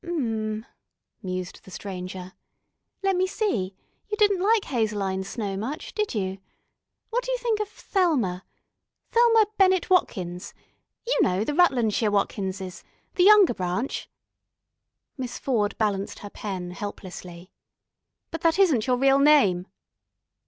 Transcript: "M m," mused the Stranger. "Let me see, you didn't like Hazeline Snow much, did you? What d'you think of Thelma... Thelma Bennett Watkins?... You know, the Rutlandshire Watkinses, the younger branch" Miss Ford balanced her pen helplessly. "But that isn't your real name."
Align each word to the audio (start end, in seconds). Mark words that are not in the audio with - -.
"M 0.03 0.63
m," 0.63 0.65
mused 1.21 1.63
the 1.63 1.69
Stranger. 1.69 2.33
"Let 3.03 3.15
me 3.15 3.27
see, 3.27 3.75
you 4.09 4.17
didn't 4.17 4.41
like 4.41 4.63
Hazeline 4.65 5.23
Snow 5.23 5.55
much, 5.55 5.93
did 5.93 6.15
you? 6.15 6.39
What 7.11 7.23
d'you 7.25 7.37
think 7.37 7.59
of 7.59 7.69
Thelma... 7.69 8.43
Thelma 9.11 9.45
Bennett 9.59 9.91
Watkins?... 9.91 10.55
You 11.05 11.19
know, 11.21 11.43
the 11.43 11.53
Rutlandshire 11.53 12.09
Watkinses, 12.09 12.83
the 13.13 13.23
younger 13.25 13.53
branch" 13.53 14.09
Miss 15.19 15.37
Ford 15.37 15.77
balanced 15.77 16.17
her 16.25 16.31
pen 16.31 16.71
helplessly. 16.71 17.51
"But 18.31 18.41
that 18.41 18.57
isn't 18.57 18.87
your 18.87 18.97
real 18.97 19.19
name." 19.19 19.67